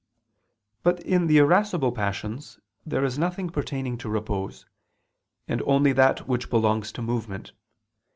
[0.81, 4.65] But in the irascible passions there is nothing pertaining to repose,
[5.47, 7.51] and only that which belongs to movement.